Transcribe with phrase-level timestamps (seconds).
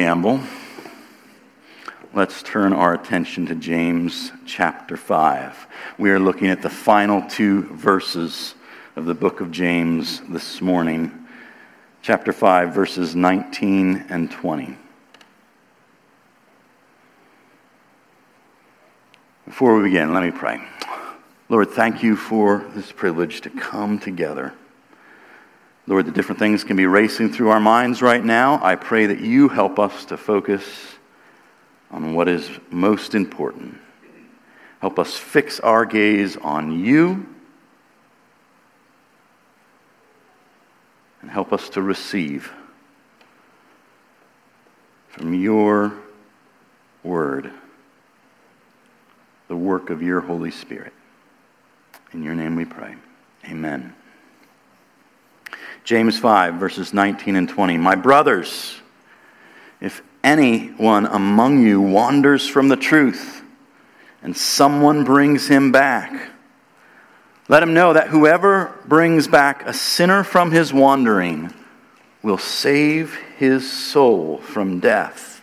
[0.00, 0.40] Gamble.
[2.14, 5.66] Let's turn our attention to James chapter 5.
[5.98, 8.54] We are looking at the final two verses
[8.96, 11.26] of the book of James this morning.
[12.00, 14.74] Chapter 5, verses 19 and 20.
[19.44, 20.62] Before we begin, let me pray.
[21.50, 24.54] Lord, thank you for this privilege to come together
[25.90, 28.60] Lord, the different things can be racing through our minds right now.
[28.62, 30.62] I pray that you help us to focus
[31.90, 33.76] on what is most important.
[34.80, 37.26] Help us fix our gaze on you
[41.22, 42.52] and help us to receive
[45.08, 45.92] from your
[47.02, 47.50] word
[49.48, 50.92] the work of your Holy Spirit.
[52.12, 52.94] In your name we pray.
[53.46, 53.92] Amen.
[55.84, 57.78] James 5, verses 19 and 20.
[57.78, 58.76] My brothers,
[59.80, 63.42] if anyone among you wanders from the truth
[64.22, 66.30] and someone brings him back,
[67.48, 71.52] let him know that whoever brings back a sinner from his wandering
[72.22, 75.42] will save his soul from death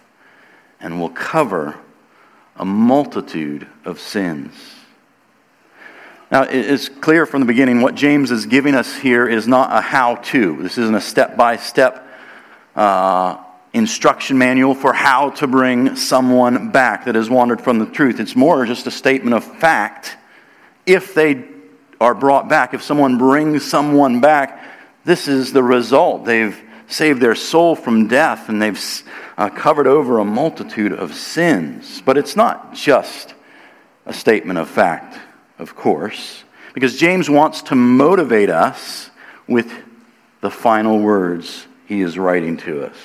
[0.80, 1.76] and will cover
[2.56, 4.77] a multitude of sins.
[6.30, 9.80] Now, it's clear from the beginning what James is giving us here is not a
[9.80, 10.62] how to.
[10.62, 12.06] This isn't a step by step
[13.74, 18.20] instruction manual for how to bring someone back that has wandered from the truth.
[18.20, 20.18] It's more just a statement of fact.
[20.86, 21.46] If they
[22.02, 24.64] are brought back, if someone brings someone back,
[25.06, 26.26] this is the result.
[26.26, 29.04] They've saved their soul from death and they've
[29.38, 32.02] uh, covered over a multitude of sins.
[32.06, 33.34] But it's not just
[34.06, 35.20] a statement of fact
[35.60, 39.10] of course, because James wants to motivate us
[39.48, 39.72] with
[40.42, 42.96] the final words he is writing to us.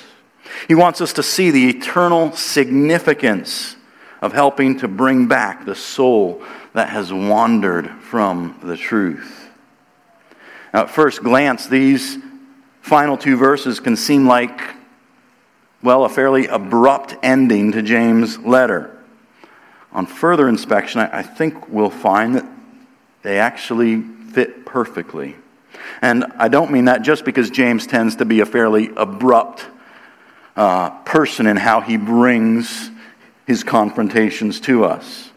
[0.67, 3.75] He wants us to see the eternal significance
[4.21, 6.43] of helping to bring back the soul
[6.73, 9.49] that has wandered from the truth.
[10.73, 12.17] Now, at first glance, these
[12.81, 14.61] final two verses can seem like,
[15.81, 18.92] well, a fairly abrupt ending to James' letter
[19.93, 22.45] on further inspection, I, think we'll find that
[23.21, 25.35] they actually fit perfectly.
[26.01, 29.65] And I don't mean that just because James tends to be a fairly abrupt
[30.55, 32.89] uh, person in how he brings
[33.45, 35.29] his confrontations to us.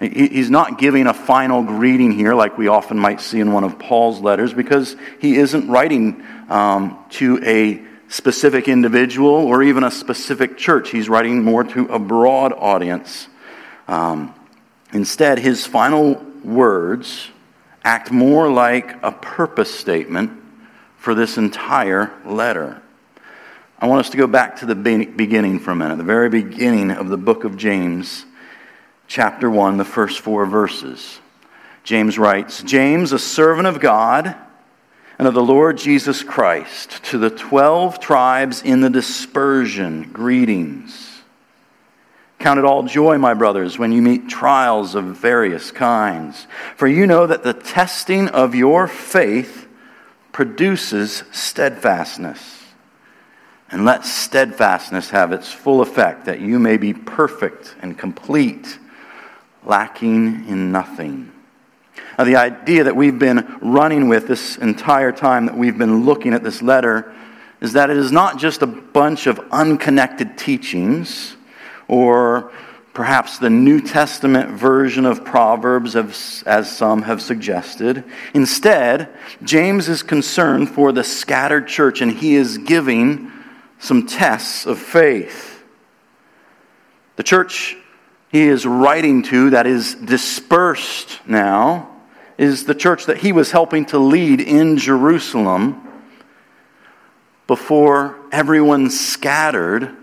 [0.00, 3.80] He's not giving a final greeting here like we often might see in one of
[3.80, 10.56] Paul's letters because he isn't writing um, to a specific individual or even a specific
[10.56, 10.90] church.
[10.90, 13.26] He's writing more to a broad audience.
[13.88, 14.34] Um,
[14.92, 17.28] instead, his final words
[17.82, 20.30] act more like a purpose statement
[20.98, 22.82] for this entire letter.
[23.78, 26.90] I want us to go back to the beginning for a minute, the very beginning
[26.90, 28.26] of the book of James,
[29.06, 31.20] chapter 1, the first four verses.
[31.84, 34.36] James writes James, a servant of God
[35.18, 41.07] and of the Lord Jesus Christ, to the twelve tribes in the dispersion, greetings.
[42.38, 46.46] Count it all joy, my brothers, when you meet trials of various kinds.
[46.76, 49.66] For you know that the testing of your faith
[50.30, 52.62] produces steadfastness.
[53.70, 58.78] And let steadfastness have its full effect, that you may be perfect and complete,
[59.64, 61.32] lacking in nothing.
[62.16, 66.32] Now, the idea that we've been running with this entire time that we've been looking
[66.32, 67.12] at this letter
[67.60, 71.36] is that it is not just a bunch of unconnected teachings
[71.88, 72.52] or
[72.94, 78.04] perhaps the New Testament version of Proverbs, as some have suggested.
[78.34, 79.08] Instead,
[79.42, 83.32] James is concerned for the scattered church, and he is giving
[83.78, 85.62] some tests of faith.
[87.16, 87.76] The church
[88.30, 91.88] he is writing to, that is dispersed now,
[92.36, 95.82] is the church that he was helping to lead in Jerusalem
[97.46, 99.96] before everyone scattered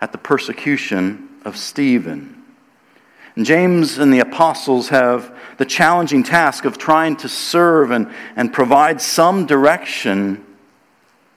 [0.00, 2.42] at the persecution of Stephen.
[3.36, 8.52] And James and the apostles have the challenging task of trying to serve and, and
[8.52, 10.44] provide some direction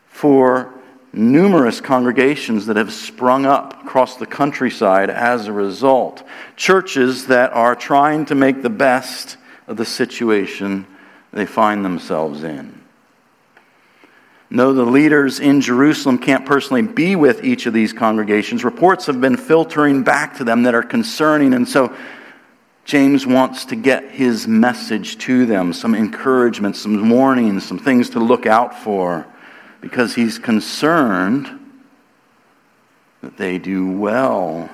[0.07, 0.73] for
[1.13, 6.23] numerous congregations that have sprung up across the countryside as a result.
[6.55, 9.37] Churches that are trying to make the best
[9.67, 10.87] of the situation
[11.33, 12.80] they find themselves in.
[14.53, 19.21] Though the leaders in Jerusalem can't personally be with each of these congregations, reports have
[19.21, 21.53] been filtering back to them that are concerning.
[21.53, 21.95] And so
[22.83, 28.19] James wants to get his message to them some encouragement, some warnings, some things to
[28.19, 29.25] look out for,
[29.79, 31.47] because he's concerned
[33.21, 34.69] that they do well.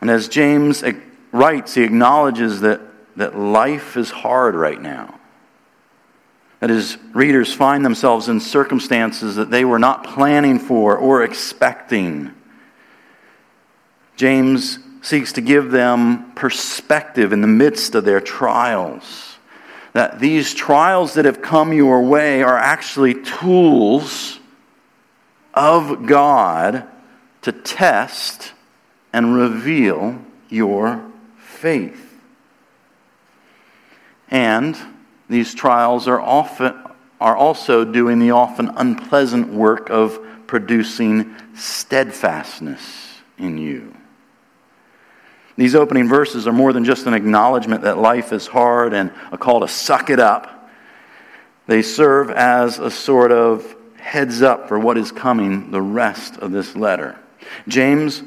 [0.00, 0.84] And as James
[1.32, 2.80] writes, he acknowledges that,
[3.16, 5.18] that life is hard right now.
[6.64, 12.32] That his readers find themselves in circumstances that they were not planning for or expecting.
[14.16, 19.36] James seeks to give them perspective in the midst of their trials.
[19.92, 24.40] That these trials that have come your way are actually tools
[25.52, 26.88] of God
[27.42, 28.54] to test
[29.12, 30.18] and reveal
[30.48, 31.04] your
[31.36, 32.18] faith.
[34.30, 34.93] And
[35.34, 36.74] these trials are often
[37.20, 43.94] are also doing the often unpleasant work of producing steadfastness in you.
[45.56, 49.38] These opening verses are more than just an acknowledgement that life is hard and a
[49.38, 50.70] call to suck it up.
[51.66, 56.52] They serve as a sort of heads up for what is coming the rest of
[56.52, 57.18] this letter.
[57.66, 58.22] James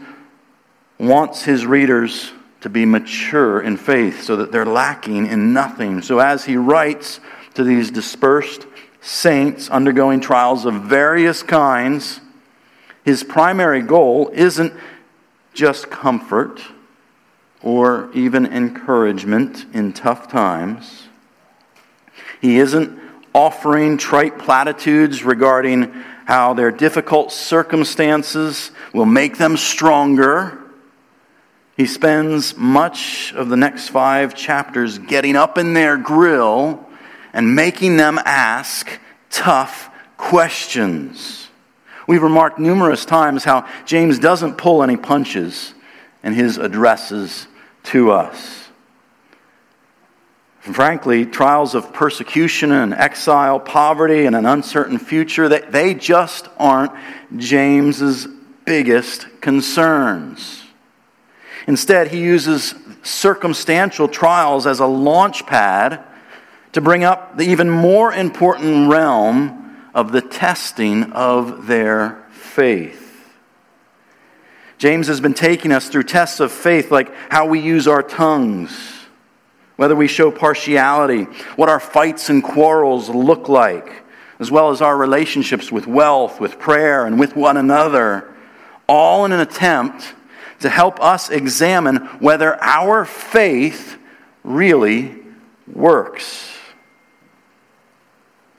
[0.97, 2.31] wants his readers
[2.67, 6.01] to be mature in faith so that they're lacking in nothing.
[6.01, 7.21] So as he writes
[7.53, 8.67] to these dispersed
[8.99, 12.19] saints undergoing trials of various kinds,
[13.05, 14.73] his primary goal isn't
[15.53, 16.61] just comfort
[17.61, 21.07] or even encouragement in tough times.
[22.41, 22.99] He isn't
[23.33, 25.93] offering trite platitudes regarding
[26.25, 30.56] how their difficult circumstances will make them stronger.
[31.77, 36.83] He spends much of the next five chapters getting up in their grill
[37.33, 41.49] and making them ask tough questions.
[42.07, 45.75] We've remarked numerous times how James doesn't pull any punches
[46.23, 47.47] in his addresses
[47.83, 48.63] to us.
[50.59, 56.91] frankly, trials of persecution and exile, poverty, and an uncertain future, they, they just aren't
[57.37, 58.27] James's
[58.65, 60.66] biggest concerns.
[61.67, 62.73] Instead, he uses
[63.03, 66.01] circumstantial trials as a launch pad
[66.71, 73.03] to bring up the even more important realm of the testing of their faith.
[74.77, 79.05] James has been taking us through tests of faith, like how we use our tongues,
[79.75, 81.23] whether we show partiality,
[81.55, 84.03] what our fights and quarrels look like,
[84.39, 88.33] as well as our relationships with wealth, with prayer, and with one another,
[88.87, 90.13] all in an attempt
[90.59, 93.97] to help us examine whether our faith
[94.43, 95.15] really
[95.71, 96.53] works.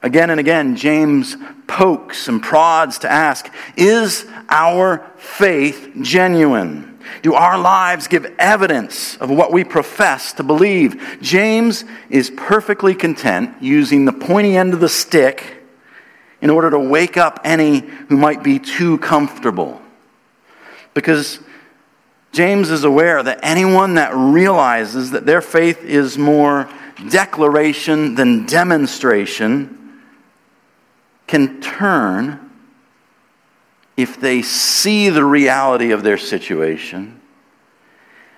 [0.03, 1.37] Again and again, James
[1.67, 6.99] pokes and prods to ask Is our faith genuine?
[7.23, 11.19] Do our lives give evidence of what we profess to believe?
[11.21, 15.65] James is perfectly content using the pointy end of the stick
[16.41, 19.81] in order to wake up any who might be too comfortable.
[20.95, 21.41] Because
[22.33, 26.69] James is aware that anyone that realizes that their faith is more
[27.09, 30.01] declaration than demonstration
[31.27, 32.51] can turn
[33.97, 37.21] if they see the reality of their situation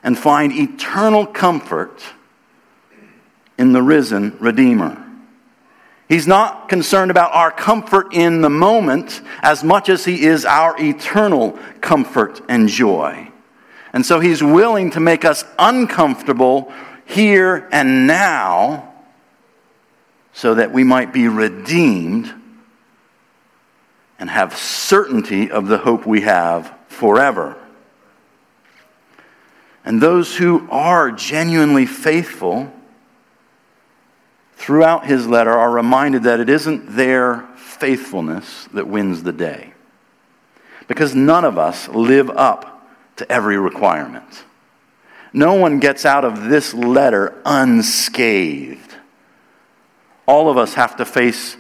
[0.03, 2.03] and find eternal comfort
[3.59, 5.07] in the risen Redeemer.
[6.09, 10.75] He's not concerned about our comfort in the moment as much as he is our
[10.81, 13.30] eternal comfort and joy.
[13.93, 16.73] And so he's willing to make us uncomfortable
[17.07, 18.93] here and now
[20.33, 22.33] so that we might be redeemed
[24.19, 27.57] and have certainty of the hope we have forever.
[29.85, 32.73] And those who are genuinely faithful
[34.55, 39.73] throughout his letter are reminded that it isn't their faithfulness that wins the day.
[40.87, 42.70] Because none of us live up
[43.21, 44.45] to every requirement.
[45.33, 48.97] No one gets out of this letter unscathed.
[50.27, 51.57] All of us have to face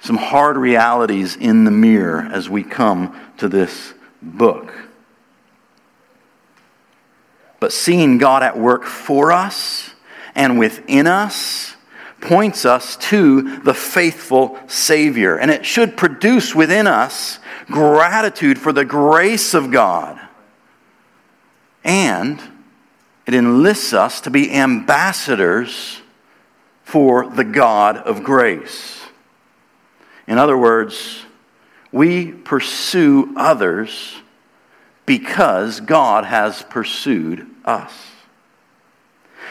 [0.00, 4.72] some hard realities in the mirror as we come to this book.
[7.58, 9.94] But seeing God at work for us
[10.34, 11.74] and within us
[12.20, 15.36] points us to the faithful Savior.
[15.36, 20.20] And it should produce within us gratitude for the grace of God.
[21.84, 22.40] And
[23.26, 26.00] it enlists us to be ambassadors
[26.82, 29.02] for the God of grace.
[30.26, 31.24] In other words,
[31.92, 34.16] we pursue others
[35.06, 37.92] because God has pursued us.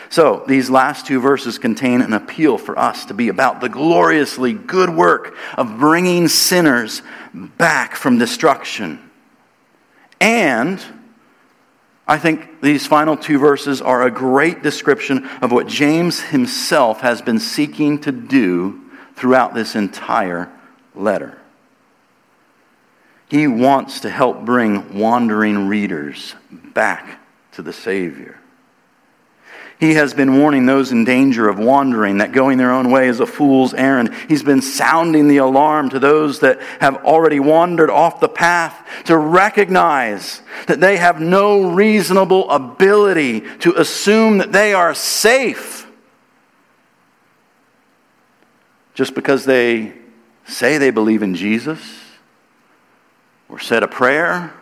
[0.09, 4.53] So, these last two verses contain an appeal for us to be about the gloriously
[4.53, 7.01] good work of bringing sinners
[7.33, 8.99] back from destruction.
[10.21, 10.79] And
[12.07, 17.21] I think these final two verses are a great description of what James himself has
[17.21, 18.81] been seeking to do
[19.15, 20.51] throughout this entire
[20.95, 21.37] letter.
[23.29, 27.19] He wants to help bring wandering readers back
[27.53, 28.39] to the Savior.
[29.83, 33.19] He has been warning those in danger of wandering that going their own way is
[33.19, 34.15] a fool's errand.
[34.29, 39.17] He's been sounding the alarm to those that have already wandered off the path to
[39.17, 45.85] recognize that they have no reasonable ability to assume that they are safe
[48.93, 49.91] just because they
[50.45, 51.81] say they believe in Jesus
[53.49, 54.53] or said a prayer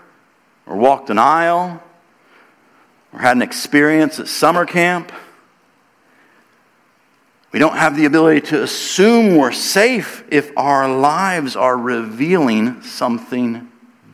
[0.66, 1.84] or walked an aisle
[3.13, 5.12] or had an experience at summer camp.
[7.51, 13.70] We don't have the ability to assume we're safe if our lives are revealing something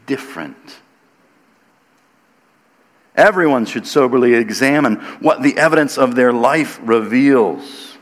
[0.08, 0.77] different.
[3.16, 7.98] Everyone should soberly examine what the evidence of their life reveals.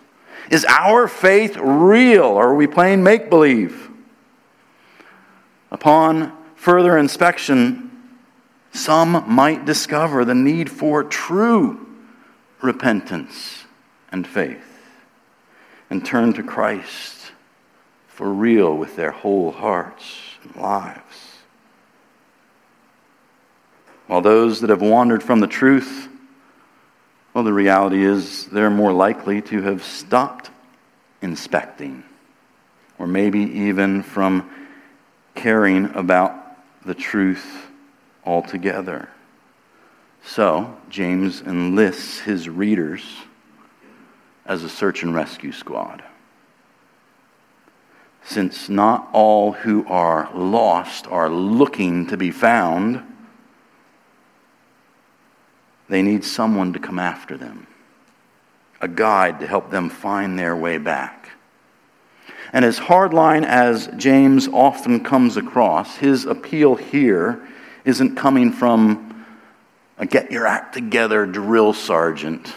[0.50, 3.90] Is our faith real or are we playing make believe?
[5.72, 7.85] Upon further inspection,
[8.76, 11.86] some might discover the need for true
[12.62, 13.64] repentance
[14.12, 14.64] and faith
[15.90, 17.32] and turn to Christ
[18.08, 20.04] for real with their whole hearts
[20.44, 21.38] and lives.
[24.08, 26.08] While those that have wandered from the truth,
[27.34, 30.50] well, the reality is they're more likely to have stopped
[31.22, 32.04] inspecting,
[32.98, 34.50] or maybe even from
[35.34, 36.34] caring about
[36.86, 37.65] the truth
[38.26, 39.10] altogether.
[40.24, 43.04] So, James enlists his readers
[44.46, 46.04] as a search and rescue squad.
[48.24, 53.04] Since not all who are lost are looking to be found,
[55.88, 57.68] they need someone to come after them,
[58.82, 61.30] a guide to help them find their way back.
[62.52, 67.48] And as hardline as James often comes across, his appeal here
[67.86, 69.26] isn't coming from
[69.98, 72.54] a get your act together drill sergeant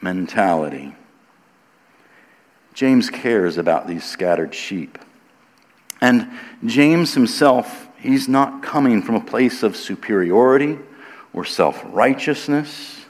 [0.00, 0.94] mentality.
[2.72, 4.98] James cares about these scattered sheep.
[6.00, 6.30] And
[6.64, 10.78] James himself, he's not coming from a place of superiority
[11.32, 13.04] or self righteousness,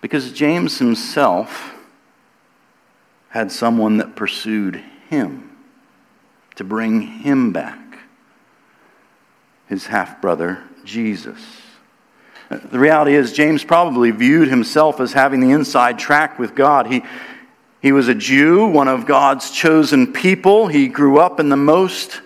[0.00, 1.74] because James himself
[3.30, 5.56] had someone that pursued him
[6.56, 7.89] to bring him back
[9.70, 11.38] his half brother, Jesus.
[12.50, 16.88] The reality is, James probably viewed himself as having the inside track with God.
[16.88, 17.02] He,
[17.80, 20.66] he was a Jew, one of God's chosen people.
[20.66, 22.20] He grew up in the most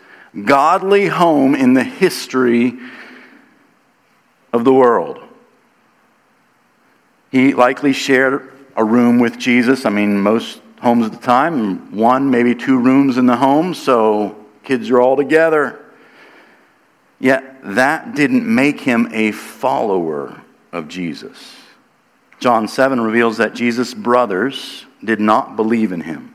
[0.46, 2.78] godly home in the history
[4.54, 5.22] of the world.
[7.30, 9.84] He likely shared a room with Jesus.
[9.84, 14.34] I mean, most homes at the time, one, maybe two rooms in the home, so
[14.62, 15.83] kids are all together.
[17.18, 20.42] Yet that didn't make him a follower
[20.72, 21.56] of Jesus.
[22.40, 26.34] John 7 reveals that Jesus' brothers did not believe in him.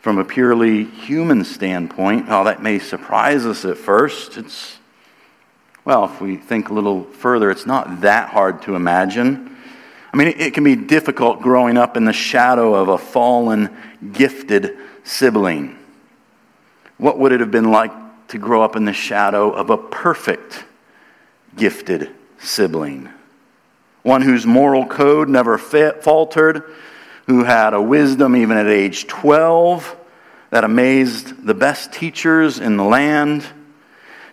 [0.00, 4.78] From a purely human standpoint, while that may surprise us at first, it's,
[5.84, 9.56] well, if we think a little further, it's not that hard to imagine.
[10.12, 13.76] I mean, it can be difficult growing up in the shadow of a fallen,
[14.12, 15.78] gifted sibling.
[16.96, 17.92] What would it have been like
[18.28, 20.64] to grow up in the shadow of a perfect,
[21.56, 23.08] gifted sibling.
[24.02, 26.62] One whose moral code never faltered,
[27.26, 29.96] who had a wisdom even at age 12
[30.50, 33.42] that amazed the best teachers in the land.
[33.42, 33.48] Do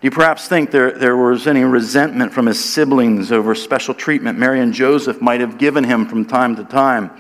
[0.02, 4.62] you perhaps think there, there was any resentment from his siblings over special treatment Mary
[4.62, 7.12] and Joseph might have given him from time to time?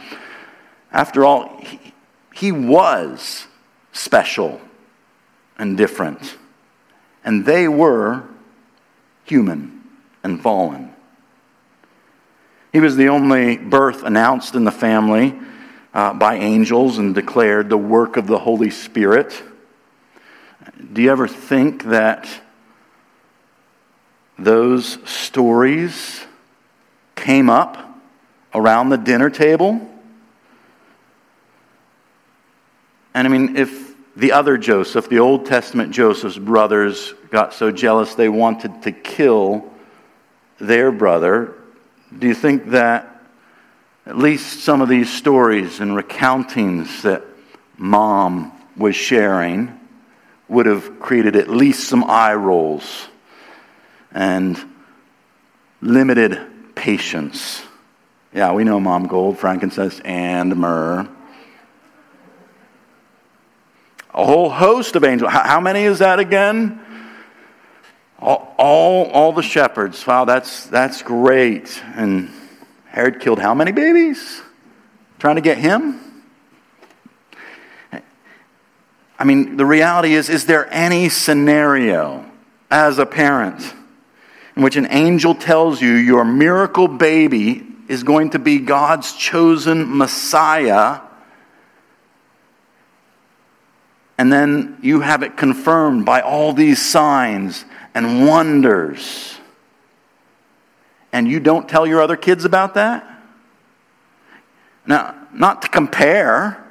[0.91, 1.93] After all, he,
[2.33, 3.47] he was
[3.91, 4.61] special
[5.57, 6.37] and different
[7.25, 8.23] and they were
[9.25, 9.83] human
[10.23, 10.93] and fallen.
[12.71, 15.37] He was the only birth announced in the family
[15.93, 19.41] uh, by angels and declared the work of the Holy Spirit.
[20.93, 22.27] Do you ever think that
[24.37, 26.25] those stories
[27.15, 27.77] came up
[28.53, 29.89] around the dinner table?
[33.13, 33.84] And I mean, if
[34.15, 39.71] the other Joseph, the Old Testament Joseph's brothers, got so jealous they wanted to kill
[40.59, 41.53] their brother.
[42.17, 43.21] Do you think that
[44.05, 47.23] at least some of these stories and recountings that
[47.77, 49.79] mom was sharing
[50.47, 53.07] would have created at least some eye rolls
[54.11, 54.63] and
[55.81, 56.39] limited
[56.75, 57.63] patience.
[58.33, 61.07] Yeah, we know mom gold, frankincense, and myrrh.
[64.15, 65.31] A whole host of angels.
[65.31, 66.79] How many is that again?
[68.17, 70.07] All, all, all the shepherds.
[70.07, 71.83] Wow, that's, that's great.
[71.95, 72.31] And
[72.85, 74.41] Herod killed how many babies?
[75.19, 75.99] Trying to get him?
[79.19, 82.25] I mean, the reality is, is there any scenario
[82.71, 83.73] as a parent
[84.55, 89.97] in which an angel tells you your miracle baby is going to be God's chosen
[89.97, 91.01] Messiah,
[94.17, 99.37] and then you have it confirmed by all these signs and wonders,
[101.11, 103.05] and you don't tell your other kids about that?
[104.85, 106.63] Now, not to compare,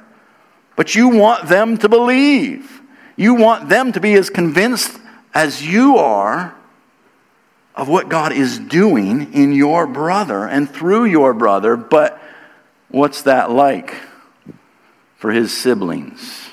[0.75, 2.81] but you want them to believe.
[3.15, 4.99] You want them to be as convinced
[5.33, 6.55] as you are
[7.75, 12.21] of what God is doing in your brother and through your brother, but
[12.89, 13.95] what's that like
[15.17, 16.44] for his siblings?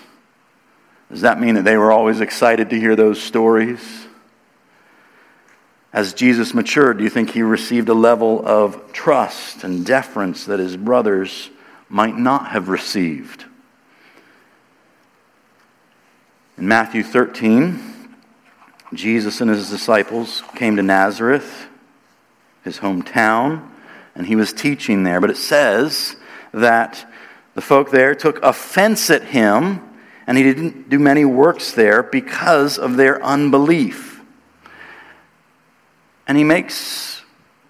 [1.12, 4.06] Does that mean that they were always excited to hear those stories?
[5.92, 10.58] As Jesus matured, do you think he received a level of trust and deference that
[10.58, 11.50] his brothers
[11.90, 13.44] might not have received?
[16.56, 18.16] In Matthew 13,
[18.94, 21.66] Jesus and his disciples came to Nazareth,
[22.64, 23.68] his hometown,
[24.14, 25.20] and he was teaching there.
[25.20, 26.16] But it says
[26.54, 27.06] that
[27.54, 29.82] the folk there took offense at him,
[30.26, 34.20] and he didn't do many works there because of their unbelief.
[36.26, 37.22] And he makes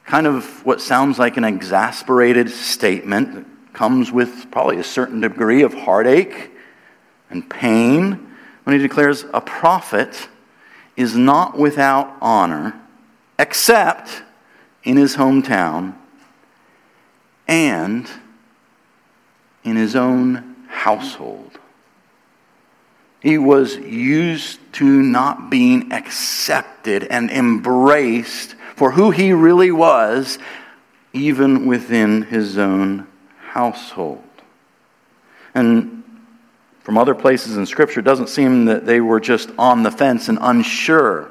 [0.04, 5.62] kind of what sounds like an exasperated statement that comes with probably a certain degree
[5.62, 6.50] of heartache
[7.30, 10.28] and pain when he declares a prophet
[10.96, 12.78] is not without honor
[13.38, 14.22] except
[14.84, 15.94] in his hometown
[17.48, 18.08] and
[19.64, 21.58] in his own household.
[23.22, 30.38] He was used to not being accepted and embraced for who he really was,
[31.12, 33.06] even within his own
[33.50, 34.24] household.
[35.54, 36.02] And
[36.80, 40.28] from other places in Scripture, it doesn't seem that they were just on the fence
[40.28, 41.30] and unsure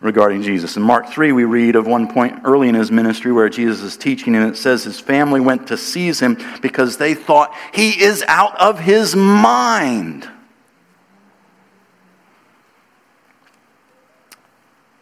[0.00, 0.76] regarding Jesus.
[0.76, 3.96] In Mark 3, we read of one point early in his ministry where Jesus is
[3.96, 8.24] teaching, and it says his family went to seize him because they thought he is
[8.26, 10.28] out of his mind.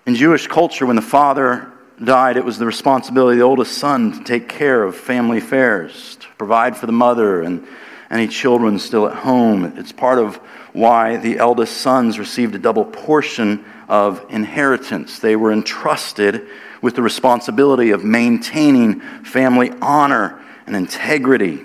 [0.05, 1.71] In Jewish culture, when the father
[2.03, 6.17] died, it was the responsibility of the oldest son to take care of family affairs,
[6.17, 7.65] to provide for the mother and
[8.11, 9.65] any children still at home.
[9.77, 10.37] It's part of
[10.73, 15.21] why the eldest sons received a double portion of inheritance.
[15.21, 16.49] They were entrusted
[16.81, 21.61] with the responsibility of maintaining family honor and integrity,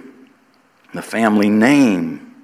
[0.93, 2.36] the family name,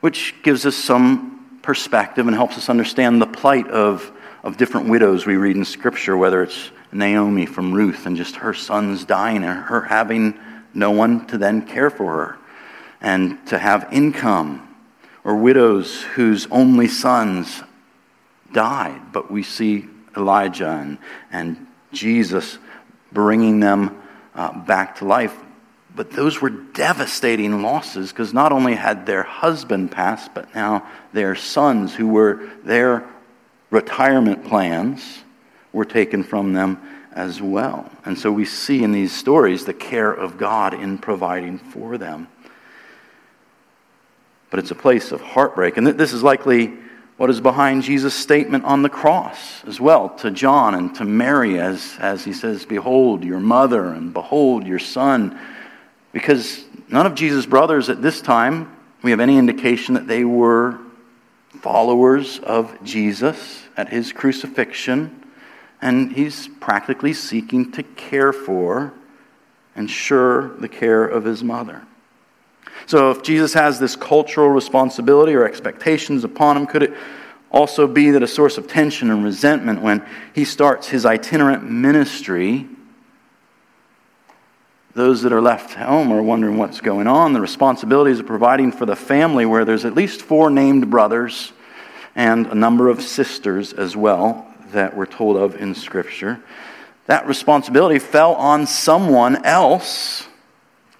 [0.00, 1.31] which gives us some
[1.62, 6.16] perspective and helps us understand the plight of, of different widows we read in Scripture,
[6.16, 10.38] whether it's Naomi from Ruth and just her sons dying and her having
[10.74, 12.38] no one to then care for her
[13.00, 14.68] and to have income,
[15.24, 17.62] or widows whose only sons
[18.52, 19.12] died.
[19.12, 20.98] But we see Elijah and,
[21.32, 22.58] and Jesus
[23.12, 24.00] bringing them
[24.34, 25.36] uh, back to life.
[25.94, 31.34] But those were devastating losses because not only had their husband passed, but now their
[31.34, 33.06] sons, who were their
[33.70, 35.22] retirement plans,
[35.72, 36.80] were taken from them
[37.12, 37.90] as well.
[38.04, 42.28] And so we see in these stories the care of God in providing for them.
[44.50, 45.76] But it's a place of heartbreak.
[45.76, 46.72] And this is likely
[47.16, 51.58] what is behind Jesus' statement on the cross as well to John and to Mary
[51.58, 55.38] as, as he says, Behold your mother and behold your son.
[56.12, 60.78] Because none of Jesus' brothers at this time, we have any indication that they were
[61.60, 65.22] followers of Jesus at his crucifixion
[65.82, 68.94] and he's practically seeking to care for,
[69.74, 71.82] ensure the care of his mother.
[72.86, 76.94] So, if Jesus has this cultural responsibility or expectations upon him, could it
[77.50, 82.66] also be that a source of tension and resentment when he starts his itinerant ministry?
[84.94, 87.32] Those that are left home are wondering what's going on.
[87.32, 91.52] The responsibilities of providing for the family, where there's at least four named brothers
[92.14, 96.42] and a number of sisters as well, that we're told of in Scripture.
[97.06, 100.28] that responsibility fell on someone else,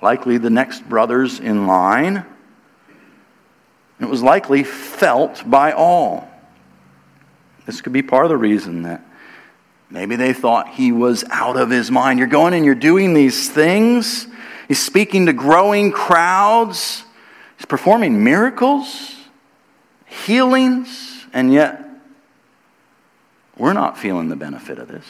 [0.00, 2.24] likely the next brothers in line.
[4.00, 6.28] It was likely felt by all.
[7.66, 9.04] This could be part of the reason that
[9.92, 12.18] maybe they thought he was out of his mind.
[12.18, 14.26] You're going and you're doing these things.
[14.66, 17.04] He's speaking to growing crowds.
[17.58, 19.14] He's performing miracles,
[20.06, 21.84] healings, and yet
[23.56, 25.04] we're not feeling the benefit of this.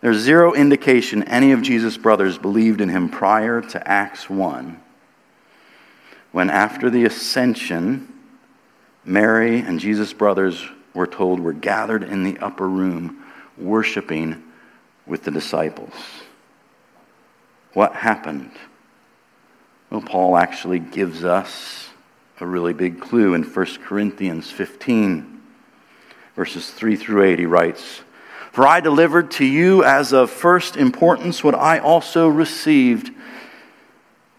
[0.00, 4.80] There's zero indication any of Jesus' brothers believed in him prior to Acts 1,
[6.30, 8.12] when after the ascension,
[9.04, 10.64] Mary and Jesus' brothers
[10.94, 13.24] were told were gathered in the upper room
[13.58, 14.42] worshiping
[15.06, 15.92] with the disciples.
[17.72, 18.52] What happened?
[19.90, 21.88] Well, Paul actually gives us
[22.40, 25.40] a really big clue in 1 Corinthians 15,
[26.36, 27.38] verses 3 through 8.
[27.38, 28.02] He writes,
[28.54, 33.10] for I delivered to you as of first importance what I also received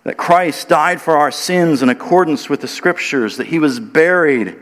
[0.06, 4.56] that Christ died for our sins in accordance with the Scriptures, that he was buried,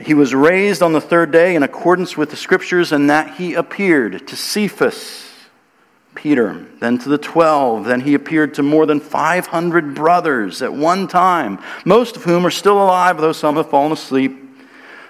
[0.00, 3.54] he was raised on the third day in accordance with the Scriptures, and that he
[3.54, 5.26] appeared to Cephas,
[6.14, 7.84] Peter, then to the twelve.
[7.84, 12.50] Then he appeared to more than 500 brothers at one time, most of whom are
[12.50, 14.36] still alive, though some have fallen asleep.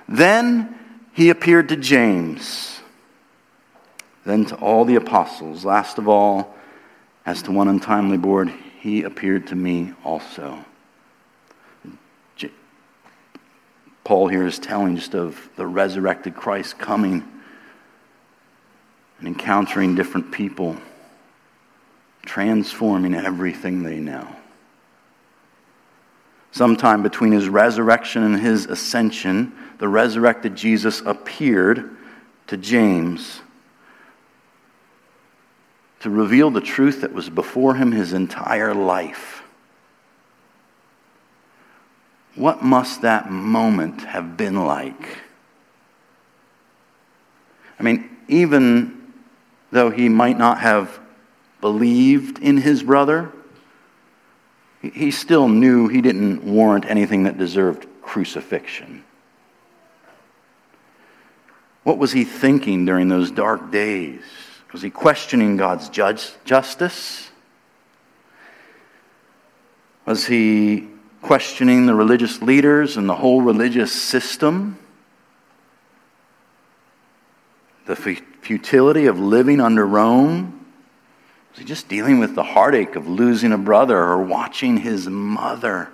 [0.08, 0.78] Then
[1.12, 2.70] he appeared to James
[4.24, 5.64] then to all the apostles.
[5.64, 6.54] Last of all,
[7.26, 8.48] as to one untimely born,
[8.80, 10.64] he appeared to me also.
[14.10, 17.22] Paul here is telling just of the resurrected Christ coming
[19.20, 20.76] and encountering different people,
[22.26, 24.26] transforming everything they know.
[26.50, 31.96] Sometime between his resurrection and his ascension, the resurrected Jesus appeared
[32.48, 33.42] to James
[36.00, 39.39] to reveal the truth that was before him his entire life.
[42.34, 45.18] What must that moment have been like?
[47.78, 49.12] I mean, even
[49.70, 51.00] though he might not have
[51.60, 53.32] believed in his brother,
[54.82, 59.04] he still knew he didn't warrant anything that deserved crucifixion.
[61.82, 64.22] What was he thinking during those dark days?
[64.72, 67.30] Was he questioning God's judge, justice?
[70.06, 70.89] Was he
[71.22, 74.78] questioning the religious leaders and the whole religious system?
[77.86, 80.66] The futility of living under Rome?
[81.50, 85.90] Was he just dealing with the heartache of losing a brother or watching his mother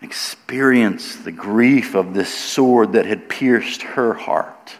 [0.00, 4.76] experience the grief of this sword that had pierced her heart?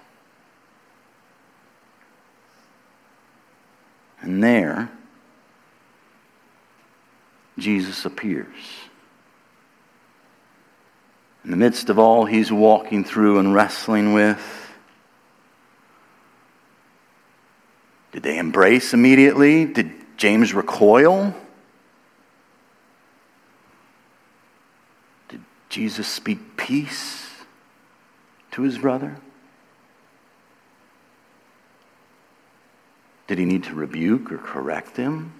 [4.20, 4.90] And there,
[7.58, 8.46] Jesus appears.
[11.44, 14.70] In the midst of all he's walking through and wrestling with,
[18.12, 19.64] did they embrace immediately?
[19.64, 21.34] Did James recoil?
[25.28, 27.28] Did Jesus speak peace
[28.52, 29.16] to his brother?
[33.26, 35.32] Did he need to rebuke or correct him?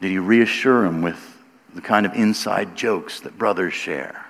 [0.00, 1.37] Did he reassure him with
[1.78, 4.26] the kind of inside jokes that brothers share?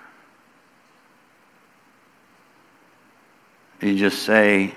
[3.81, 4.75] You just say,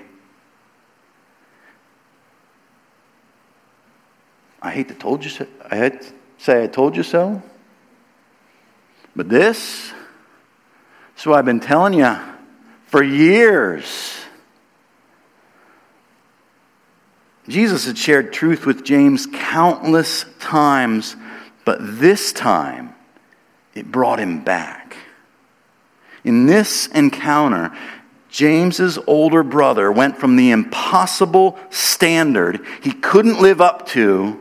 [4.62, 5.46] I hate to told you so.
[5.70, 7.42] I hate to say I told you so.
[9.14, 9.92] But this,
[11.12, 12.16] this is what I've been telling you
[12.86, 14.14] for years.
[17.48, 21.16] Jesus had shared truth with James countless times,
[21.64, 22.94] but this time
[23.74, 24.96] it brought him back.
[26.24, 27.72] In this encounter,
[28.28, 34.38] James's older brother went from the impossible standard he couldn't live up to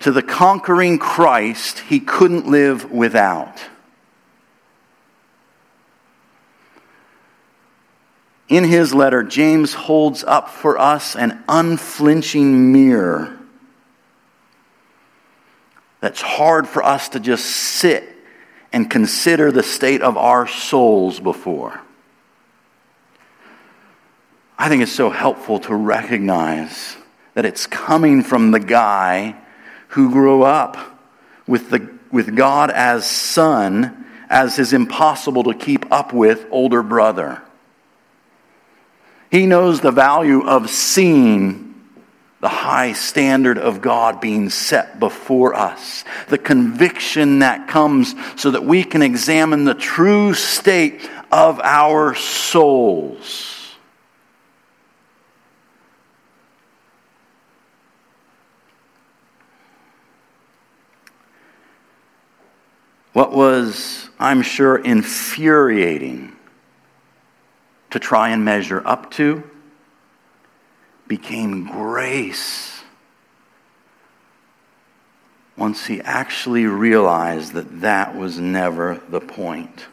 [0.00, 3.62] to the conquering Christ he couldn't live without.
[8.48, 13.39] In his letter, James holds up for us an unflinching mirror
[16.00, 18.04] that's hard for us to just sit
[18.72, 21.80] and consider the state of our souls before.
[24.58, 26.96] I think it's so helpful to recognize
[27.34, 29.36] that it's coming from the guy
[29.88, 30.76] who grew up
[31.46, 37.42] with, the, with God as son as his impossible to keep up with older brother.
[39.30, 41.69] He knows the value of seeing
[42.40, 48.64] the high standard of God being set before us, the conviction that comes so that
[48.64, 53.56] we can examine the true state of our souls.
[63.12, 66.34] What was, I'm sure, infuriating
[67.90, 69.42] to try and measure up to
[71.10, 72.84] became grace
[75.56, 79.86] once he actually realized that that was never the point.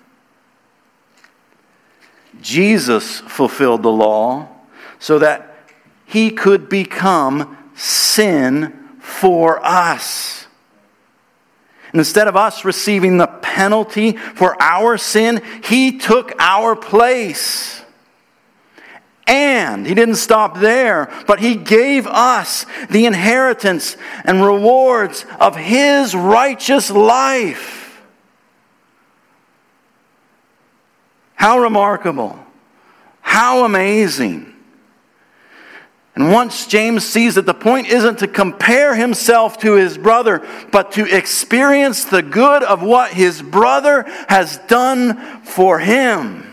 [2.39, 4.47] Jesus fulfilled the law
[4.99, 5.57] so that
[6.05, 10.45] he could become sin for us.
[11.93, 17.81] And instead of us receiving the penalty for our sin, he took our place.
[19.27, 26.15] And he didn't stop there, but he gave us the inheritance and rewards of his
[26.15, 28.01] righteous life.
[31.35, 32.39] How remarkable!
[33.21, 34.53] How amazing!
[36.15, 40.93] And once James sees that the point isn't to compare himself to his brother, but
[40.93, 46.46] to experience the good of what his brother has done for him.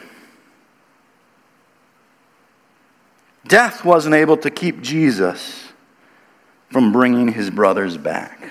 [3.46, 5.72] Death wasn't able to keep Jesus
[6.70, 8.50] from bringing his brothers back.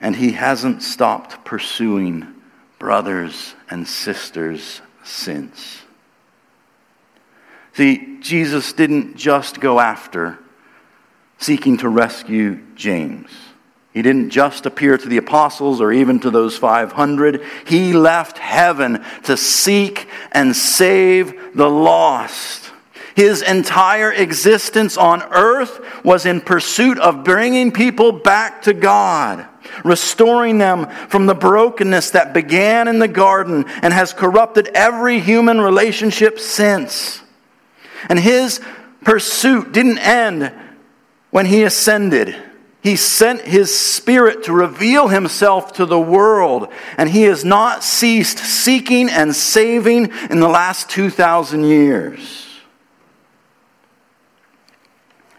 [0.00, 2.26] And he hasn't stopped pursuing
[2.78, 5.82] brothers and sisters since.
[7.74, 10.38] See, Jesus didn't just go after
[11.38, 13.30] seeking to rescue James.
[13.92, 17.42] He didn't just appear to the apostles or even to those 500.
[17.66, 22.70] He left heaven to seek and save the lost.
[23.16, 29.44] His entire existence on earth was in pursuit of bringing people back to God,
[29.84, 35.60] restoring them from the brokenness that began in the garden and has corrupted every human
[35.60, 37.20] relationship since.
[38.08, 38.60] And his
[39.04, 40.52] pursuit didn't end
[41.30, 42.36] when he ascended.
[42.82, 48.38] He sent his spirit to reveal himself to the world, and he has not ceased
[48.38, 52.46] seeking and saving in the last 2,000 years.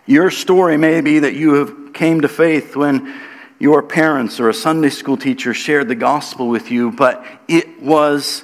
[0.05, 3.13] Your story may be that you have came to faith when
[3.59, 8.43] your parents or a Sunday school teacher shared the gospel with you, but it was,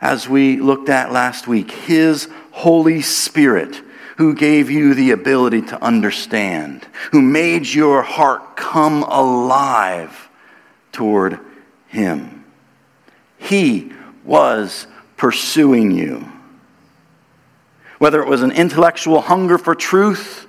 [0.00, 3.83] as we looked at last week, his Holy Spirit
[4.16, 10.28] who gave you the ability to understand, who made your heart come alive
[10.92, 11.40] toward
[11.88, 12.44] Him.
[13.38, 13.92] He
[14.24, 16.28] was pursuing you.
[17.98, 20.48] Whether it was an intellectual hunger for truth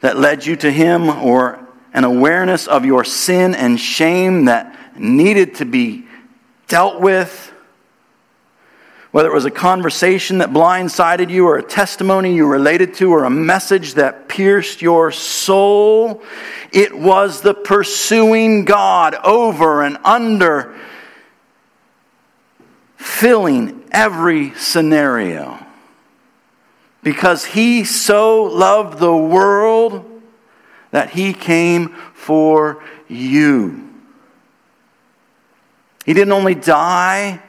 [0.00, 5.56] that led you to Him, or an awareness of your sin and shame that needed
[5.56, 6.06] to be
[6.68, 7.52] dealt with
[9.16, 13.24] whether it was a conversation that blindsided you, or a testimony you related to, or
[13.24, 16.22] a message that pierced your soul,
[16.70, 20.76] it was the pursuing God over and under,
[22.98, 25.64] filling every scenario.
[27.02, 30.04] Because he so loved the world
[30.90, 33.88] that he came for you.
[36.04, 37.40] He didn't only die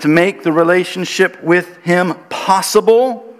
[0.00, 3.34] to make the relationship with Him possible,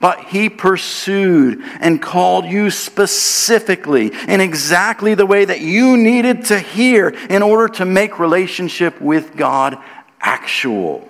[0.00, 6.58] but He pursued and called you specifically in exactly the way that you needed to
[6.58, 9.78] hear in order to make relationship with God
[10.20, 11.08] actual.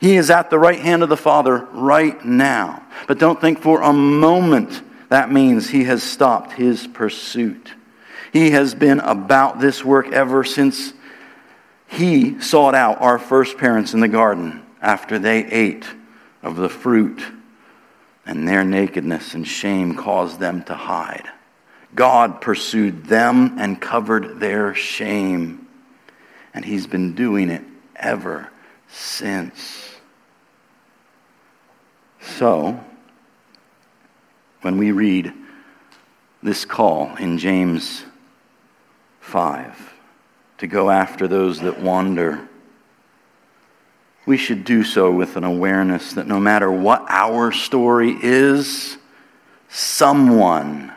[0.00, 2.84] He is at the right hand of the Father right now.
[3.08, 7.72] But don't think for a moment that means He has stopped His pursuit.
[8.32, 10.92] He has been about this work ever since
[11.88, 15.86] he sought out our first parents in the garden after they ate
[16.42, 17.22] of the fruit,
[18.26, 21.28] and their nakedness and shame caused them to hide.
[21.94, 25.66] God pursued them and covered their shame,
[26.52, 27.62] and He's been doing it
[27.96, 28.50] ever
[28.88, 29.88] since.
[32.20, 32.78] So,
[34.60, 35.32] when we read
[36.42, 38.04] this call in James
[39.20, 39.94] 5,
[40.58, 42.48] to go after those that wander.
[44.26, 48.98] We should do so with an awareness that no matter what our story is,
[49.68, 50.92] someone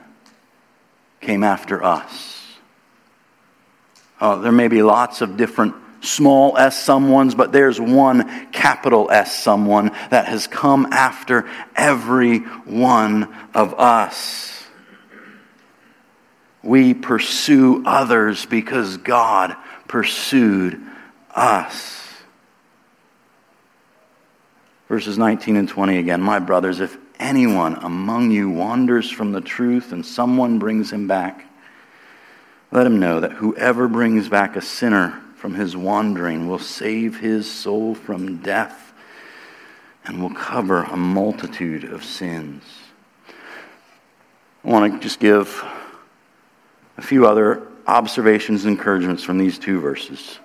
[1.22, 2.46] came after us.
[4.20, 9.42] Uh, there may be lots of different small s someones, but there's one capital S
[9.42, 14.61] someone that has come after every one of us.
[16.64, 19.56] We pursue others because God
[19.88, 20.82] pursued
[21.34, 21.98] us.
[24.88, 26.22] Verses 19 and 20 again.
[26.22, 31.46] My brothers, if anyone among you wanders from the truth and someone brings him back,
[32.72, 37.50] let him know that whoever brings back a sinner from his wandering will save his
[37.50, 38.94] soul from death
[40.06, 42.64] and will cover a multitude of sins.
[44.64, 45.66] I want to just give
[47.02, 50.38] a few other observations and encouragements from these two verses.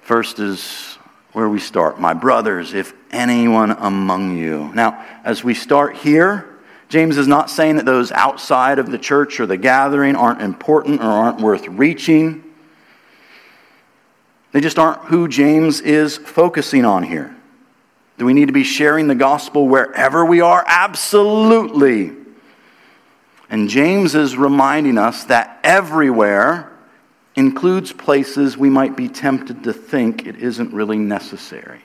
[0.00, 0.96] First is
[1.32, 2.00] where we start.
[2.00, 4.70] My brothers, if anyone among you.
[4.74, 6.48] Now, as we start here,
[6.88, 11.00] James is not saying that those outside of the church or the gathering aren't important
[11.00, 12.44] or aren't worth reaching.
[14.52, 17.34] They just aren't who James is focusing on here.
[18.18, 20.64] Do we need to be sharing the gospel wherever we are?
[20.64, 22.25] Absolutely.
[23.48, 26.72] And James is reminding us that everywhere
[27.36, 31.82] includes places we might be tempted to think it isn't really necessary.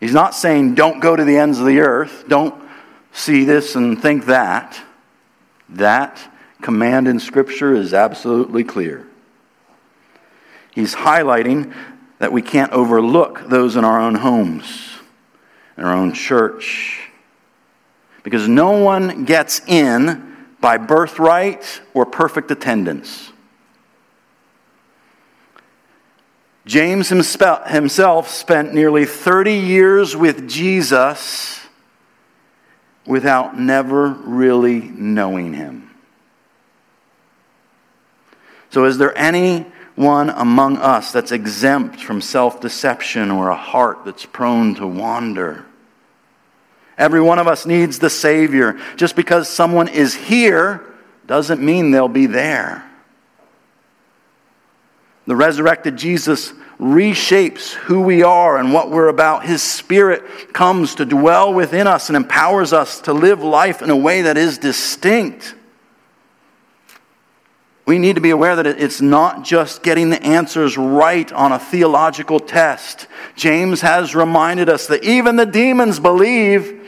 [0.00, 2.60] He's not saying don't go to the ends of the earth, don't
[3.12, 4.80] see this and think that.
[5.68, 6.20] That
[6.60, 9.06] command in Scripture is absolutely clear.
[10.72, 11.74] He's highlighting
[12.18, 14.90] that we can't overlook those in our own homes,
[15.76, 17.11] in our own church,
[18.22, 23.32] because no one gets in by birthright or perfect attendance.
[26.64, 31.60] James himself spent nearly 30 years with Jesus
[33.04, 35.90] without never really knowing him.
[38.70, 44.24] So, is there anyone among us that's exempt from self deception or a heart that's
[44.24, 45.66] prone to wander?
[46.98, 48.78] Every one of us needs the Savior.
[48.96, 50.84] Just because someone is here
[51.26, 52.84] doesn't mean they'll be there.
[55.26, 59.46] The resurrected Jesus reshapes who we are and what we're about.
[59.46, 63.96] His Spirit comes to dwell within us and empowers us to live life in a
[63.96, 65.54] way that is distinct.
[67.84, 71.58] We need to be aware that it's not just getting the answers right on a
[71.58, 73.08] theological test.
[73.34, 76.80] James has reminded us that even the demons believe.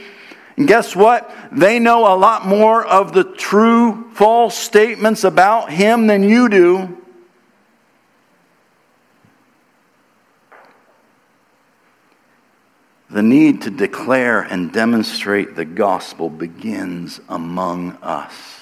[0.57, 1.35] And guess what?
[1.50, 6.96] They know a lot more of the true, false statements about him than you do.
[13.11, 18.53] The need to declare and demonstrate the gospel begins among us.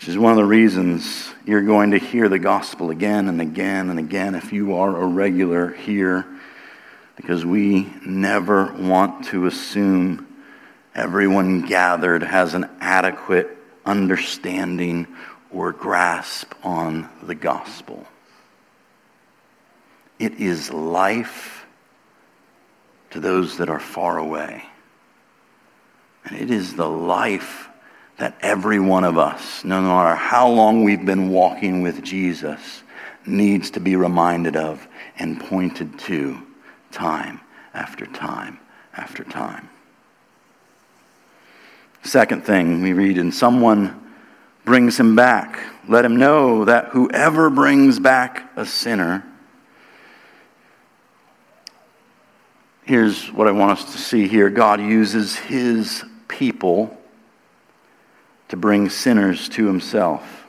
[0.00, 3.90] Which is one of the reasons you're going to hear the gospel again and again
[3.90, 6.24] and again if you are a regular here,
[7.16, 10.26] because we never want to assume
[10.94, 15.06] everyone gathered has an adequate understanding
[15.50, 18.06] or grasp on the gospel.
[20.18, 21.66] It is life
[23.10, 24.64] to those that are far away.
[26.24, 27.69] And it is the life
[28.20, 32.82] that every one of us, no matter how long we've been walking with Jesus,
[33.26, 34.86] needs to be reminded of
[35.18, 36.38] and pointed to
[36.92, 37.40] time
[37.72, 38.60] after time
[38.94, 39.70] after time.
[42.02, 44.12] Second thing we read, and someone
[44.66, 45.58] brings him back.
[45.88, 49.24] Let him know that whoever brings back a sinner
[52.90, 56.99] Here's what I want us to see here God uses his people
[58.50, 60.46] to bring sinners to himself.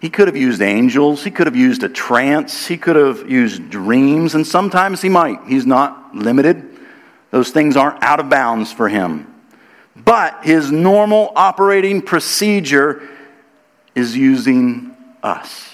[0.00, 3.70] He could have used angels, he could have used a trance, he could have used
[3.70, 5.38] dreams, and sometimes he might.
[5.46, 6.68] He's not limited.
[7.30, 9.32] Those things aren't out of bounds for him.
[9.94, 13.08] But his normal operating procedure
[13.94, 15.68] is using us.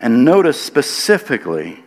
[0.00, 1.82] And notice specifically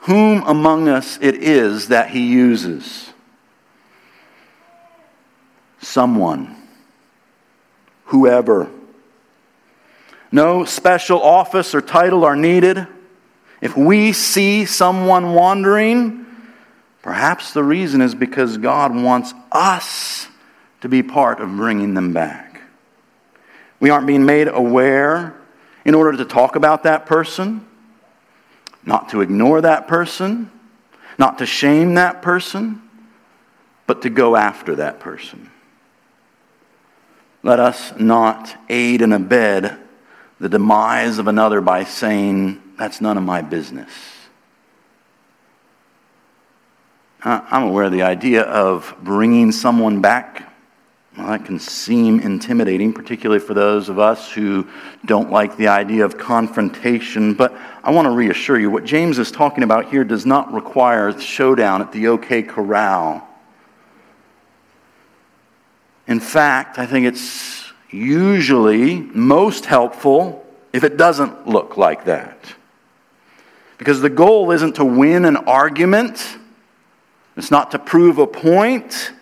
[0.00, 3.12] whom among us it is that he uses.
[5.86, 6.56] Someone,
[8.06, 8.68] whoever.
[10.32, 12.88] No special office or title are needed.
[13.60, 16.26] If we see someone wandering,
[17.02, 20.26] perhaps the reason is because God wants us
[20.80, 22.62] to be part of bringing them back.
[23.78, 25.36] We aren't being made aware
[25.84, 27.64] in order to talk about that person,
[28.84, 30.50] not to ignore that person,
[31.16, 32.82] not to shame that person,
[33.86, 35.52] but to go after that person.
[37.46, 39.78] Let us not aid and abet
[40.40, 43.88] the demise of another by saying, That's none of my business.
[47.22, 50.52] I'm aware of the idea of bringing someone back.
[51.16, 54.66] Well, that can seem intimidating, particularly for those of us who
[55.04, 57.34] don't like the idea of confrontation.
[57.34, 61.16] But I want to reassure you what James is talking about here does not require
[61.20, 63.24] showdown at the OK Corral.
[66.06, 72.38] In fact, I think it's usually most helpful if it doesn't look like that.
[73.78, 76.38] Because the goal isn't to win an argument,
[77.36, 79.12] it's not to prove a point,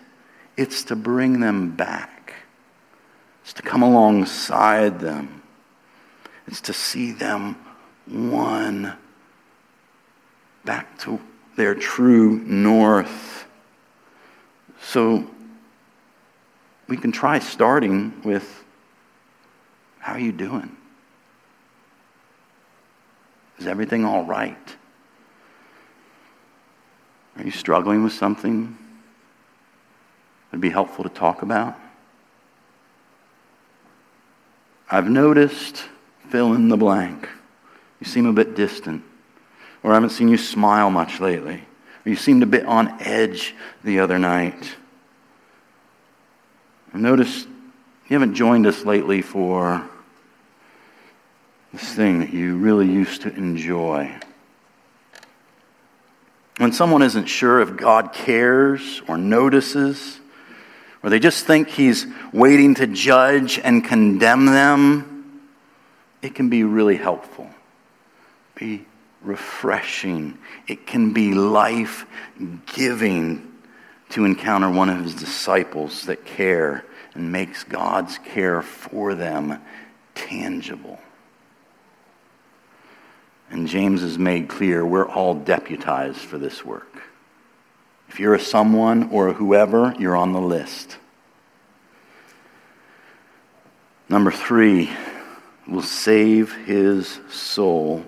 [0.57, 2.33] it's to bring them back.
[3.43, 5.41] It's to come alongside them.
[6.47, 7.57] It's to see them
[8.07, 8.93] won
[10.63, 11.19] back to
[11.55, 13.45] their true north.
[14.81, 15.27] So
[16.87, 18.63] we can try starting with
[19.99, 20.75] how are you doing?
[23.57, 24.75] Is everything all right?
[27.37, 28.77] Are you struggling with something?
[30.51, 31.75] It'd be helpful to talk about.
[34.89, 35.85] I've noticed,
[36.29, 37.27] fill in the blank.
[37.99, 39.03] You seem a bit distant,
[39.81, 41.63] or I haven't seen you smile much lately,
[42.05, 44.75] or you seemed a bit on edge the other night.
[46.95, 49.85] I've you haven't joined us lately for
[51.73, 54.17] this thing that you really used to enjoy.
[56.55, 60.21] When someone isn't sure if God cares or notices,
[61.03, 65.41] or they just think He's waiting to judge and condemn them,
[66.21, 67.49] it can be really helpful.
[68.55, 68.85] Be
[69.21, 70.37] refreshing.
[70.65, 72.05] It can be life
[72.73, 73.51] giving
[74.15, 76.85] to encounter one of His disciples that care
[77.15, 79.61] and makes God's care for them
[80.13, 81.01] tangible.
[83.51, 87.03] And James has made clear we're all deputized for this work.
[88.07, 90.97] If you're a someone or a whoever, you're on the list.
[94.07, 94.89] Number three,
[95.67, 98.05] will save his soul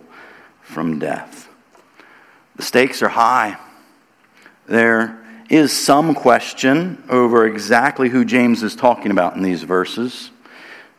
[0.62, 1.50] from death.
[2.56, 3.58] The stakes are high.
[4.68, 10.30] There is some question over exactly who James is talking about in these verses.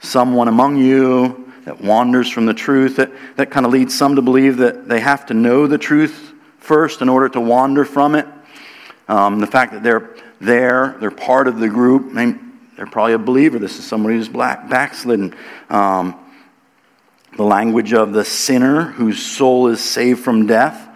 [0.01, 4.23] Someone among you that wanders from the truth, that, that kind of leads some to
[4.23, 8.27] believe that they have to know the truth first in order to wander from it.
[9.07, 13.59] Um, the fact that they're there, they're part of the group, they're probably a believer.
[13.59, 15.35] This is somebody who's black, backslidden.
[15.69, 16.19] Um,
[17.37, 20.88] the language of the sinner whose soul is saved from death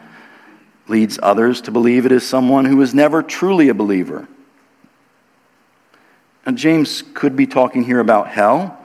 [0.93, 4.28] leads others to believe it is someone who is never truly a believer.
[6.45, 8.78] Now, James could be talking here about hell.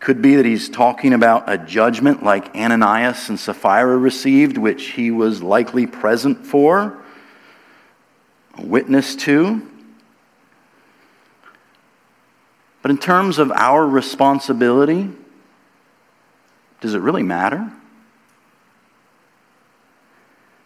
[0.00, 5.12] Could be that he's talking about a judgment like Ananias and Sapphira received, which he
[5.12, 7.00] was likely present for,
[8.58, 9.62] a witness to.
[12.82, 15.08] But in terms of our responsibility,
[16.80, 17.72] does it really matter?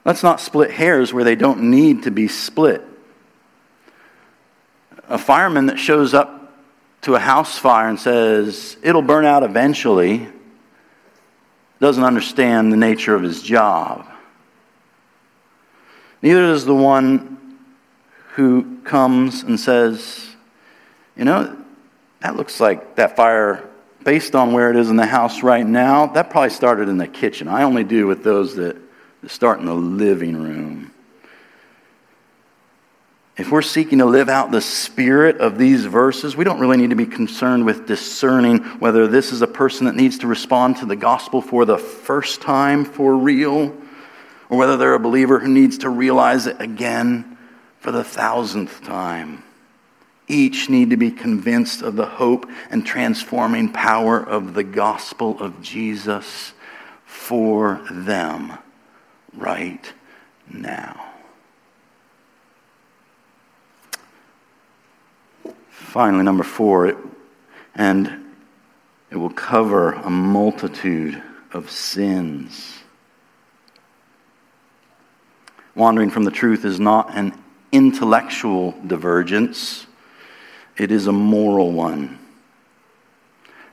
[0.07, 2.81] Let's not split hairs where they don't need to be split.
[5.09, 6.55] A fireman that shows up
[7.03, 10.29] to a house fire and says it'll burn out eventually
[11.81, 14.07] doesn't understand the nature of his job.
[16.23, 17.59] Neither does the one
[18.35, 20.25] who comes and says,
[21.17, 21.57] You know,
[22.21, 23.69] that looks like that fire,
[24.05, 27.09] based on where it is in the house right now, that probably started in the
[27.09, 27.49] kitchen.
[27.49, 28.86] I only do with those that
[29.29, 30.93] start in the living room
[33.37, 36.91] if we're seeking to live out the spirit of these verses, we don't really need
[36.91, 40.87] to be concerned with discerning whether this is a person that needs to respond to
[40.87, 43.77] the gospel for the first time for real,
[44.49, 47.37] or whether they're a believer who needs to realize it again
[47.81, 49.43] for the thousandth time.
[50.29, 55.61] Each need to be convinced of the hope and transforming power of the gospel of
[55.61, 56.55] Jesus
[57.05, 58.59] for them
[59.37, 59.93] right
[60.51, 61.13] now.
[65.71, 66.97] Finally, number four, it,
[67.75, 68.27] and
[69.11, 71.23] it will cover a multitude
[71.53, 72.81] of sins.
[75.75, 77.33] Wandering from the truth is not an
[77.73, 79.87] intellectual divergence,
[80.77, 82.19] it is a moral one.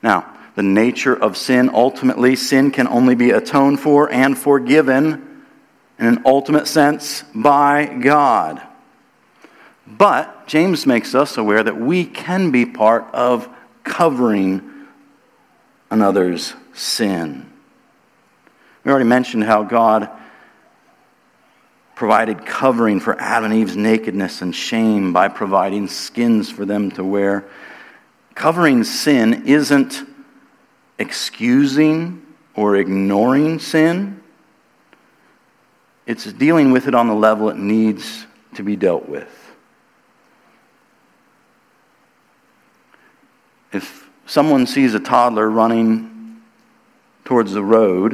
[0.01, 5.32] Now, the nature of sin, ultimately, sin can only be atoned for and forgiven
[5.99, 8.61] in an ultimate sense by God.
[9.85, 13.47] But James makes us aware that we can be part of
[13.83, 14.87] covering
[15.91, 17.49] another's sin.
[18.83, 20.09] We already mentioned how God
[21.95, 27.03] provided covering for Adam and Eve's nakedness and shame by providing skins for them to
[27.03, 27.45] wear.
[28.35, 30.03] Covering sin isn't
[30.97, 32.25] excusing
[32.55, 34.22] or ignoring sin,
[36.05, 38.25] it's dealing with it on the level it needs
[38.55, 39.29] to be dealt with.
[43.71, 46.41] If someone sees a toddler running
[47.25, 48.13] towards the road,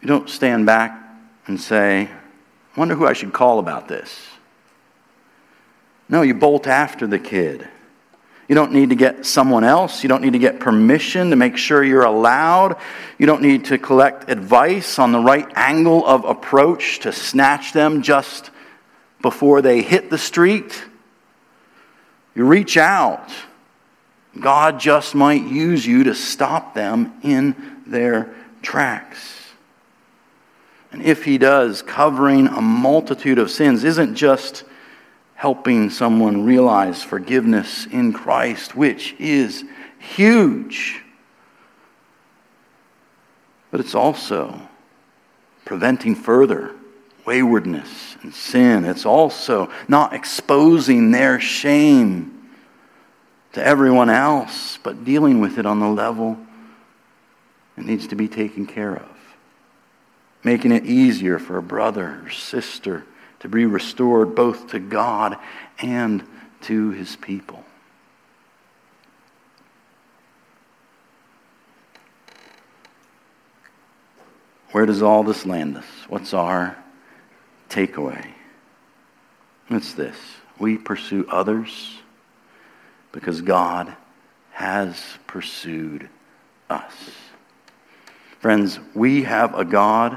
[0.00, 0.98] you don't stand back
[1.46, 2.08] and say,
[2.76, 4.26] wonder who I should call about this.
[6.08, 7.68] No, you bolt after the kid.
[8.52, 10.02] You don't need to get someone else.
[10.02, 12.76] You don't need to get permission to make sure you're allowed.
[13.16, 18.02] You don't need to collect advice on the right angle of approach to snatch them
[18.02, 18.50] just
[19.22, 20.84] before they hit the street.
[22.34, 23.30] You reach out.
[24.38, 29.34] God just might use you to stop them in their tracks.
[30.90, 34.64] And if He does, covering a multitude of sins isn't just
[35.42, 39.64] helping someone realize forgiveness in Christ, which is
[39.98, 41.02] huge.
[43.72, 44.56] But it's also
[45.64, 46.70] preventing further
[47.26, 48.84] waywardness and sin.
[48.84, 52.48] It's also not exposing their shame
[53.54, 56.38] to everyone else, but dealing with it on the level
[57.76, 59.16] it needs to be taken care of.
[60.44, 63.04] Making it easier for a brother or sister
[63.42, 65.36] to be restored both to God
[65.80, 66.22] and
[66.62, 67.64] to his people.
[74.70, 75.84] Where does all this land us?
[76.08, 76.76] What's our
[77.68, 78.26] takeaway?
[79.68, 80.16] It's this
[80.58, 81.96] we pursue others
[83.10, 83.94] because God
[84.52, 86.08] has pursued
[86.70, 86.94] us.
[88.38, 90.16] Friends, we have a God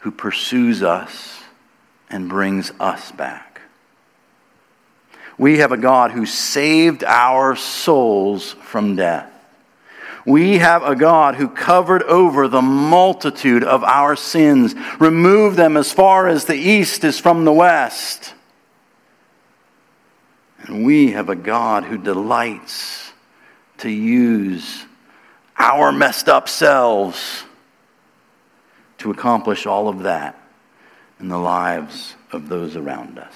[0.00, 1.41] who pursues us
[2.12, 3.62] and brings us back.
[5.38, 9.30] We have a God who saved our souls from death.
[10.24, 15.90] We have a God who covered over the multitude of our sins, removed them as
[15.90, 18.34] far as the east is from the west.
[20.58, 23.12] And we have a God who delights
[23.78, 24.84] to use
[25.58, 27.42] our messed up selves
[28.98, 30.38] to accomplish all of that
[31.22, 33.34] in the lives of those around us.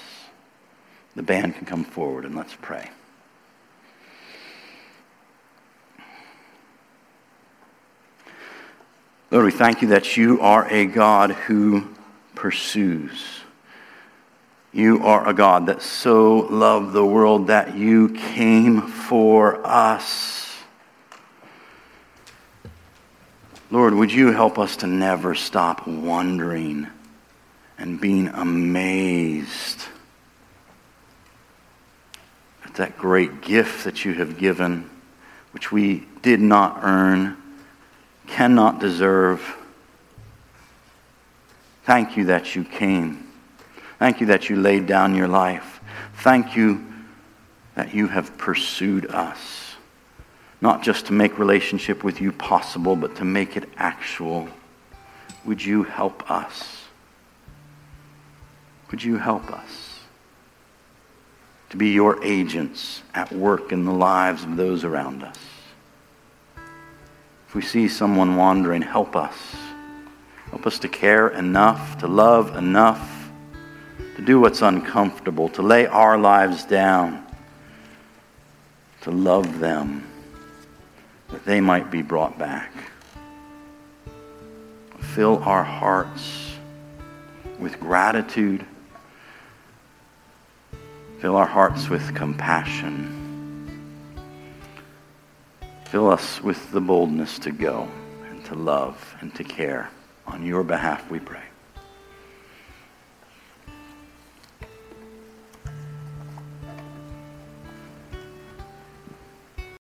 [1.14, 2.90] The band can come forward and let's pray.
[9.30, 11.88] Lord, we thank you that you are a God who
[12.34, 13.24] pursues.
[14.72, 20.54] You are a God that so loved the world that you came for us.
[23.70, 26.88] Lord, would you help us to never stop wondering
[27.78, 29.82] and being amazed
[32.64, 34.88] at that great gift that you have given,
[35.52, 37.36] which we did not earn,
[38.26, 39.56] cannot deserve.
[41.84, 43.30] Thank you that you came.
[43.98, 45.80] Thank you that you laid down your life.
[46.16, 46.84] Thank you
[47.74, 49.76] that you have pursued us,
[50.60, 54.48] not just to make relationship with you possible, but to make it actual.
[55.44, 56.75] Would you help us?
[58.90, 60.00] Would you help us
[61.70, 65.38] to be your agents at work in the lives of those around us?
[67.48, 69.34] If we see someone wandering, help us.
[70.50, 73.30] Help us to care enough, to love enough,
[74.14, 77.26] to do what's uncomfortable, to lay our lives down,
[79.02, 80.06] to love them,
[81.30, 82.72] that they might be brought back.
[85.00, 86.54] Fill our hearts
[87.58, 88.64] with gratitude
[91.18, 93.12] Fill our hearts with compassion.
[95.86, 97.88] Fill us with the boldness to go
[98.28, 99.90] and to love and to care.
[100.26, 101.45] On your behalf, we pray.